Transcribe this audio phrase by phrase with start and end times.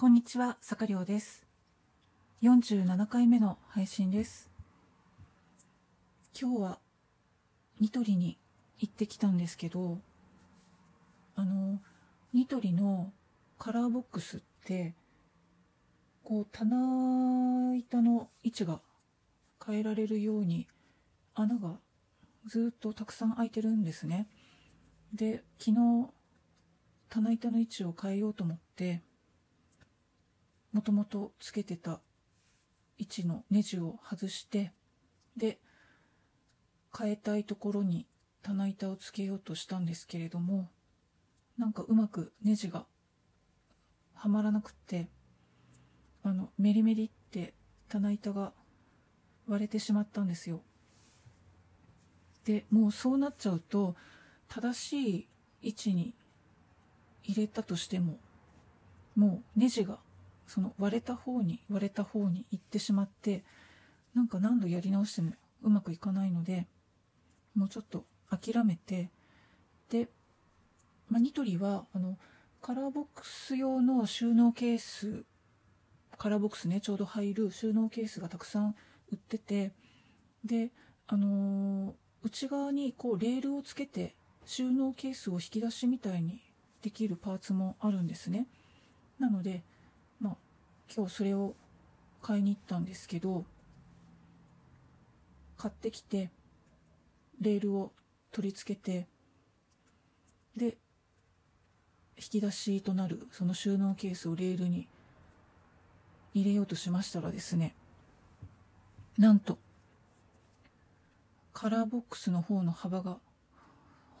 [0.00, 1.44] こんにちは、坂亮です。
[2.42, 4.48] 47回目の配信です。
[6.40, 6.78] 今日は
[7.80, 8.38] ニトリに
[8.78, 9.98] 行ってきたんですけど、
[11.34, 11.80] あの、
[12.32, 13.12] ニトリの
[13.58, 14.94] カラーボックスって、
[16.22, 18.80] こう、棚板の位置が
[19.66, 20.68] 変えられるように
[21.34, 21.80] 穴が
[22.46, 24.28] ずっとたくさん開いてるんですね。
[25.12, 26.08] で、昨日、
[27.08, 29.02] 棚板の位置を変えようと思って、
[30.72, 32.00] もともとつけてた
[32.98, 34.72] 位置のネジを外して、
[35.36, 35.58] で、
[36.96, 38.06] 変えたいところに
[38.42, 40.68] 棚板をつけようとしたんですけれども、
[41.56, 42.86] なんかうまくネジが
[44.14, 45.08] はまらなくって、
[46.22, 47.54] あの、メリメリって
[47.88, 48.52] 棚板が
[49.46, 50.60] 割れてしまったんですよ。
[52.44, 53.94] で、もうそうなっちゃうと、
[54.48, 55.28] 正しい
[55.62, 56.14] 位置に
[57.22, 58.18] 入れたとしても、
[59.14, 59.98] もうネジが
[60.48, 63.44] その割れた方に割れた方に行ってしまって、
[64.14, 65.32] なんか何度やり直しても
[65.62, 66.66] うまくいかないので、
[67.54, 69.10] もうちょっと諦めて、
[69.90, 70.08] で、
[71.08, 72.18] まあ、ニトリは、あの、
[72.60, 75.24] カラーボックス用の収納ケース、
[76.16, 78.74] カラーボックスね、ちょうど入る収納ケースがたくさん
[79.12, 79.72] 売ってて、
[80.44, 80.72] で、
[81.06, 86.42] あのー内側にこうレールをつけて収納ケースを引き出しみたいに
[86.82, 88.46] できるパーツもあるんですね。
[89.18, 89.62] なので、
[90.20, 90.36] まあ、
[90.94, 91.54] 今日それを
[92.22, 93.44] 買いに行ったんですけど、
[95.56, 96.30] 買ってきて、
[97.40, 97.92] レールを
[98.32, 99.06] 取り付けて、
[100.56, 100.76] で、
[102.16, 104.88] 引き出しとなるその収納ケースをレールに
[106.34, 107.74] 入れようとしましたらですね、
[109.16, 109.58] なんと、
[111.52, 113.18] カラーボックスの方の幅が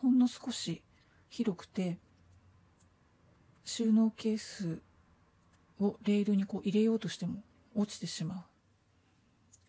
[0.00, 0.82] ほんの少し
[1.28, 1.98] 広くて、
[3.64, 4.80] 収納ケース
[5.80, 7.42] をレールにこう入れようとしても
[7.74, 8.36] 落ちてしま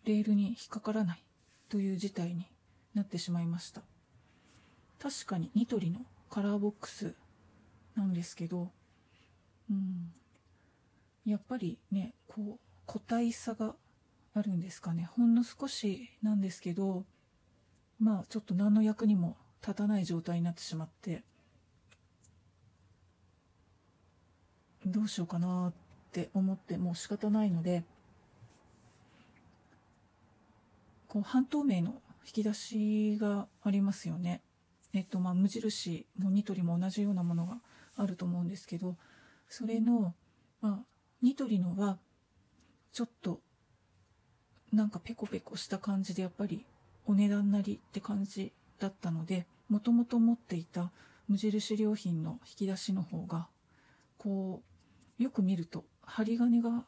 [0.04, 0.08] う。
[0.08, 1.22] レールに引っかからない
[1.68, 2.46] という事態に
[2.94, 3.82] なってしまいました。
[4.98, 7.14] 確かにニトリのカラーボックス
[7.96, 8.70] なんですけど、
[9.70, 10.12] うん、
[11.24, 13.74] やっぱりね、こう、個体差が
[14.34, 15.08] あるんですかね。
[15.16, 17.04] ほんの少しなんですけど、
[17.98, 21.22] まあちょっと何の役にも立たない状態になってしまって、
[24.86, 25.72] どうしようかな
[26.10, 27.84] って思ってもう仕方ないので、
[31.06, 34.42] こう半透明の引き出しがありますよね。
[34.92, 37.58] えっとまあ無印もニトリも同じようなものが
[37.96, 38.96] あると思うんですけど、
[39.48, 40.14] それの、
[40.60, 40.84] まあ
[41.22, 41.98] ニトリのは
[42.92, 43.40] ちょっと
[44.72, 46.64] なんかペコペコした感じでやっぱり
[47.06, 50.90] お値段なりって感じだったので、もともと持っていた
[51.28, 53.46] 無印良品の引き出しの方が、
[54.18, 54.60] こ
[55.18, 56.84] う、よく見ると針金が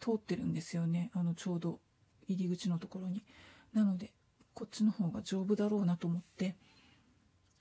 [0.00, 1.10] 通ってるんですよね。
[1.14, 1.80] あの、ちょうど
[2.28, 3.24] 入り口のところに。
[3.72, 4.12] なので、
[4.52, 6.56] こっちの方が丈夫だろうなと思って、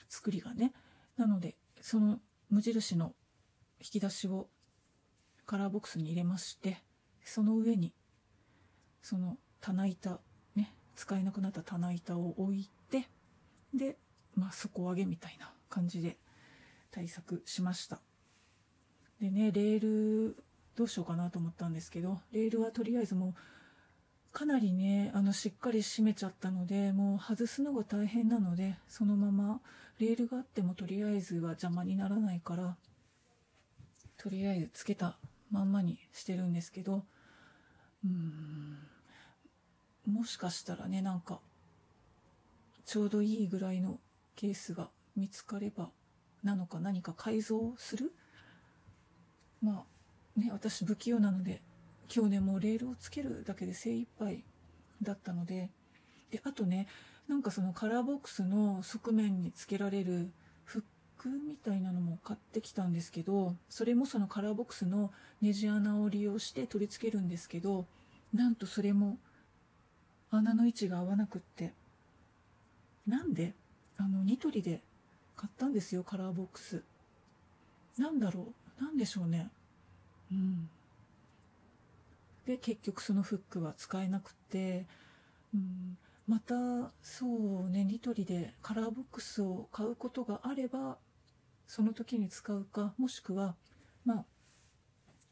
[0.09, 0.73] 作りがね。
[1.17, 3.15] なので、その無印の
[3.79, 4.49] 引き出しを
[5.45, 6.83] カラーボックスに入れまして、
[7.23, 7.93] その上に、
[9.01, 10.19] その棚板、
[10.55, 13.07] ね、使えなくなった棚板を置いて、
[13.73, 13.97] で、
[14.35, 16.17] まあ、底上げみたいな感じで
[16.91, 18.01] 対策しました。
[19.19, 20.43] でね、レール、
[20.75, 23.33] どうしようかなと思ったんですけど、レールはとりあえずもう、
[24.31, 29.61] かなりね、あの、しっかり締めちゃったので、もう外すのが大変なので、そのまま、
[29.99, 32.75] レールがあってもとりあえずは邪魔にならないから、
[34.17, 35.17] とりあえずつけた
[35.51, 37.03] まんまにしてるんですけど、
[38.03, 38.79] うーん、
[40.11, 41.39] もしかしたらね、なんか、
[42.85, 43.99] ちょうどいいぐらいの
[44.35, 45.91] ケースが見つかれば、
[46.43, 48.11] なのか何か改造する？
[49.61, 49.83] まあ、
[50.35, 51.61] ね、私不器用なので、
[52.13, 54.43] 今日ね、もうレールをつけるだけで精一杯
[55.01, 55.69] だったので、
[56.31, 56.87] で、あとね、
[57.27, 60.31] なんかそのカラーボックスの側面につけられる
[60.65, 60.83] フッ
[61.17, 67.85] クみたいなのも買ってきたんですけど、それもそのカラーボックスのネジ穴を利用して取り付けるんですけど、
[68.33, 69.17] なんとそれも
[70.31, 71.73] 穴の位置が合わなくって、
[73.07, 73.53] なんで
[73.97, 74.81] あの、ニトリで
[75.35, 76.83] 買ったんですよ、カラーボックス。
[77.97, 79.49] なんだろうなんでしょうね。
[82.45, 84.85] で、結局そのフックは使えなくて、
[85.53, 85.97] うん、
[86.27, 87.25] また、そ
[87.65, 90.97] うね、ニトリでカラーボックスを買うことがあれば、
[91.67, 93.55] その時に使うか、もしくは、
[94.05, 94.25] まあ、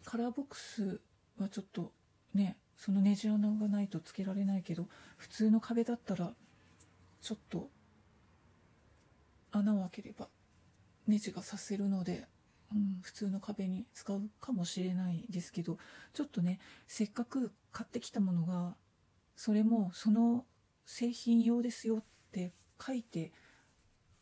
[0.05, 1.01] カラーボックス
[1.37, 1.91] はちょっと
[2.33, 4.87] ね、そのネジ穴がないとつけられないけど、
[5.17, 6.33] 普通の壁だったら、
[7.21, 7.69] ちょっと
[9.51, 10.27] 穴を開ければ
[11.07, 12.25] ネジがさせるので、
[12.73, 15.77] うん、普通の壁に使うかもしれないですけど
[16.13, 18.75] ちょっとねせっかく買ってきたものが
[19.35, 20.45] それもその
[20.85, 22.53] 製品用ですよって
[22.85, 23.31] 書いて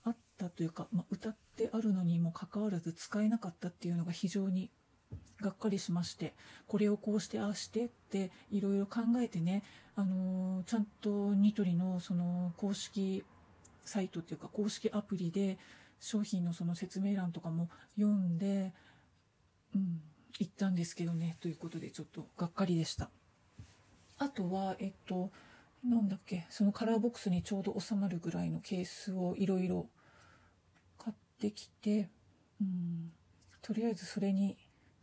[0.04, 4.72] あったというか、まあ、歌ってあるのにもかかわらず使えなかったっていうのが非常に
[5.42, 6.34] がっかりしまして
[6.68, 9.64] これをこうしてああしてっていろいろ考えてね、
[9.96, 13.24] あのー、ちゃんとニトリのその公式
[13.86, 15.58] サイトっていうか公式アプリで
[16.00, 18.74] 商品のその説明欄とかも読んで、
[19.76, 20.02] うん、
[20.40, 23.10] 行ったんですけどねということでちょっとがっかりでした。
[24.18, 25.32] あとはえっと
[25.84, 29.88] なんだっけそのカラーボックスにちょうど収まるぐらいのケースをいろいろ
[30.98, 32.10] 買ってきて、
[32.62, 33.12] うん、
[33.62, 34.58] とりあえずそれに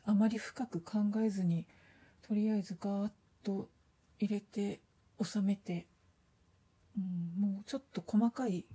[0.04, 1.66] あまり深く考えずに
[2.26, 3.10] とりあえずガーッ
[3.42, 3.68] と
[4.18, 4.80] 入れて
[5.22, 5.86] 収めて、
[6.96, 8.66] うん、もうちょっと細かい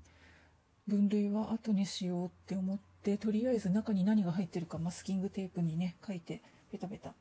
[0.91, 7.13] 分類は後にしようって思ってとりあえず中に何が入ってるかマスキングテープにね書いてペタペタ。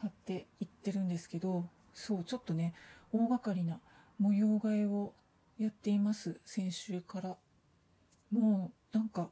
[0.00, 1.64] 貼っていってるんですけど
[1.94, 2.74] そうちょっとね
[3.12, 3.78] 大掛かりな
[4.18, 5.12] 模様替えを
[5.58, 7.36] やっています先週から。
[8.32, 9.28] もうなんか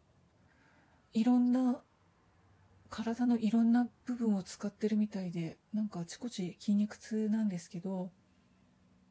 [1.14, 1.80] いろんな
[2.90, 8.10] 体のいろんな部分を使ってるみたいでなんかあちこち筋肉痛なんですけど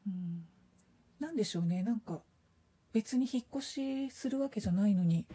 [0.06, 0.44] うん。
[1.18, 2.20] 何でしょうねなんか
[2.92, 5.26] 別に引っ越しするわけじゃないのに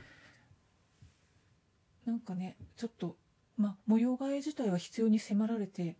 [2.05, 3.15] なんかねちょっと
[3.57, 5.95] まあ模様替え自体は必要に迫られて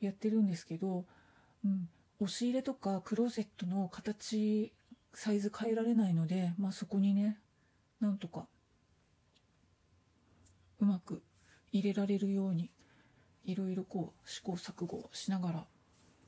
[0.00, 1.04] やってるんですけど、
[1.64, 1.88] うん、
[2.20, 4.72] 押し入れとかクローゼットの形
[5.14, 7.38] サイズ変えられないので、まあ、そこにね
[8.00, 8.46] なんとか
[10.80, 11.22] うまく
[11.72, 12.70] 入れられるように
[13.44, 15.66] いろいろこう試行錯誤しながら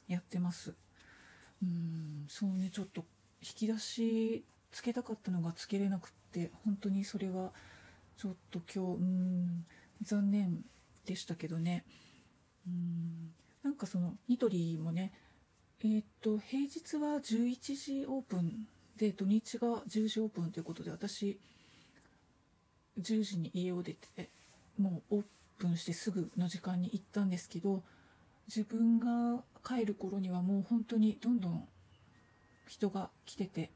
[0.09, 0.75] やってます。
[1.63, 3.05] うんそうねちょっと
[3.43, 7.51] 引き出しつけたかったのがつけれなくって本当にそれは
[8.17, 9.65] ちょっと今日うん
[10.03, 10.65] 残念
[11.07, 11.85] でしたけどね。
[12.67, 13.33] うん
[13.63, 15.13] なんかそのニトリもね
[15.83, 18.67] えー、っと平日は11時オープン
[18.97, 21.39] で土日が10時オープンということで私
[23.01, 24.29] 10時に家を出て
[24.79, 25.25] もうオー
[25.59, 27.83] プンしてすぐの時間に行ったんですけど
[28.47, 31.69] 自分が帰る頃にはもう本当にどんどん
[32.71, 33.73] 人が来てて、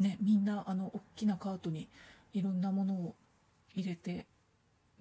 [0.00, 1.86] ね、みんなあの大きなカートに
[2.32, 3.14] いろんなものを
[3.74, 4.26] 入れて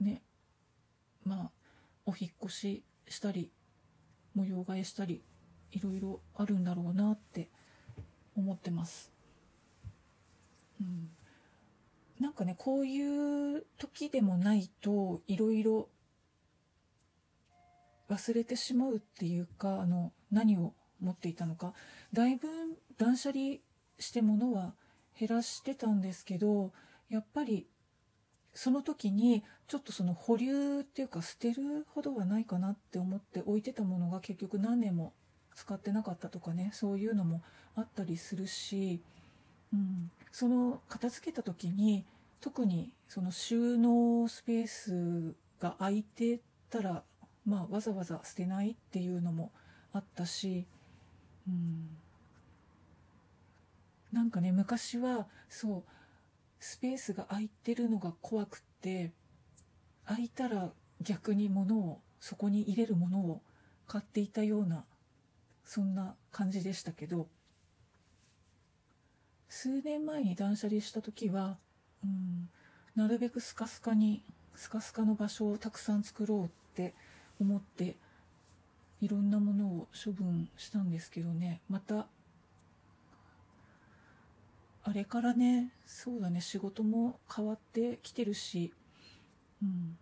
[0.01, 0.21] ね
[1.23, 1.51] まあ
[2.05, 3.49] お引越ししたり
[4.35, 5.21] 模様替えしたり
[5.71, 7.47] いろいろあるんだろうなって
[8.35, 9.11] 思ってます。
[10.81, 11.09] うん
[12.19, 15.87] なんかねこういう時でもないといろいろ
[18.09, 21.73] 忘れてしまうっていうかあの何を持っていたのか
[22.11, 22.47] だいぶ
[22.97, 23.57] 断捨離
[23.99, 24.73] して物は
[25.19, 26.71] 減らしてたんですけど
[27.09, 27.67] やっぱり
[28.53, 35.13] その時にちょっとその保留っていうか捨てるほどはないかなって思って置いてたものが結局何年も
[35.55, 37.41] 使ってなかったとかねそういうのも
[37.75, 39.01] あったりするし
[39.73, 42.05] うん、その片付けた時に
[42.39, 46.39] 特にその収納スペースが空いて
[46.69, 47.03] たら、
[47.45, 49.51] まあ、わざわざ捨てないっていうのも
[49.93, 50.65] あったし、
[51.47, 51.89] うん、
[54.11, 55.83] なんかね昔はそう
[56.59, 59.11] スペースが空いてるのが怖くって
[60.05, 60.71] 空いたら
[61.01, 63.41] 逆に物をそこに入れるものを
[63.87, 64.85] 買っていたような
[65.63, 67.27] そんな感じでしたけど
[69.49, 71.57] 数年前に断捨離した時は、
[72.03, 72.49] うん、
[72.95, 74.23] なるべくスカスカに
[74.55, 76.93] スカスカの場所をたくさん作ろうって
[77.39, 77.95] 思って
[79.01, 82.07] いろんなものを処分したんですけどねまた
[84.87, 88.73] あれからねそうだね仕事も変わってきてるし、
[89.61, 89.97] うん、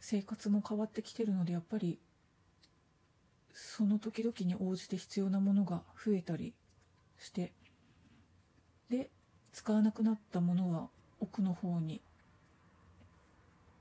[0.00, 1.98] 生活も変わってきてるのでやっぱり
[3.52, 6.54] その時々に応じて必要なものが増えたり
[7.18, 7.52] して
[8.88, 9.10] で
[9.52, 10.88] 使わなくなったものは
[11.20, 12.00] 奥の方に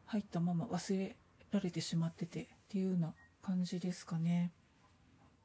[0.07, 1.15] 入ったまま忘れ
[1.51, 4.51] られてしまっててっていうような感じですかね。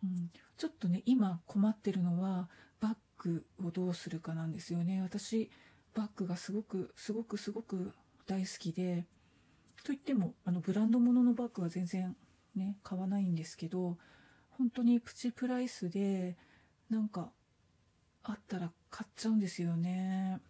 [0.03, 2.49] うん、ちょっとね今困ってるのは
[2.81, 5.51] バッグをどうするかなんですよね私
[5.95, 7.93] バッグがすごくすごくすごく
[8.27, 9.07] 大好きで
[9.85, 12.17] といってもあのブランド物ののバッグは全然
[12.55, 13.97] ね買わないんですけど
[14.59, 16.37] 本当にプチプライスで
[16.91, 17.31] なんか
[18.23, 20.41] あったら買っちゃうんですよね。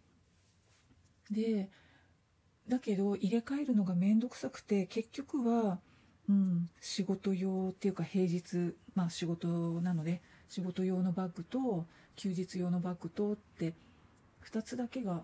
[1.31, 1.69] で
[2.69, 5.81] だけど入れ替えるのが面倒くさくて結局は、
[6.29, 9.49] うん、仕事用っていうか平日まあ仕事
[9.81, 13.75] なので仕事用のバッグと休日用のバッグとって
[14.51, 15.23] 2つだけが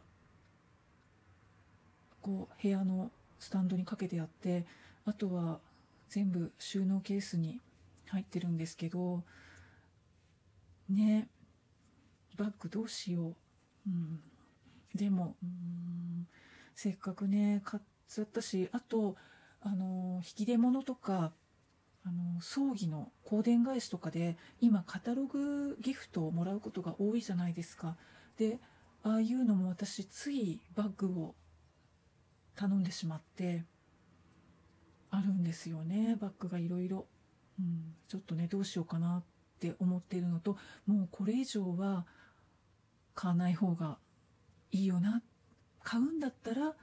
[2.21, 4.65] こう部屋のスタンドにかけてあって
[5.05, 5.59] あとは
[6.09, 7.59] 全部収納ケースに
[8.09, 9.23] 入ってるんですけど
[10.89, 11.29] ね
[12.37, 13.35] バッグどうしよう、
[13.87, 14.21] うん、
[14.95, 16.27] でもうん
[16.75, 19.17] せっかくね買っちゃったしあと
[19.61, 21.33] あの引き出物とか
[22.05, 27.97] あの葬儀の香典返しとかで今カタログギフトをもらうことが多いじゃないですか。
[28.37, 28.59] で
[29.05, 31.35] ああいうのも私ついバッグを
[32.55, 33.65] 頼んでしまって
[35.11, 36.17] あるんですよね。
[36.21, 37.07] バッグがいろいろ。
[38.09, 39.23] ちょっとねどうしようかなっ
[39.61, 40.57] て思っているのと
[40.87, 42.07] もうこれ以上は
[43.15, 43.99] 買わない方が
[44.73, 45.23] いいよな。
[45.85, 46.75] 買うんだったら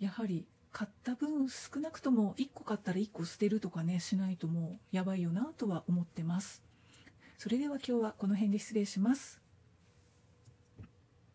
[0.00, 6.62] やはり買った分少なくとも1個買ったら1個捨てるとかねしないともうやばいよなとは思ってます。
[7.38, 9.39] それでは今日はこの辺で失礼します。